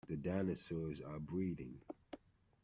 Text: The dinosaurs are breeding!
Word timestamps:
The 0.07 0.17
dinosaurs 0.17 0.99
are 0.99 1.19
breeding! 1.19 1.79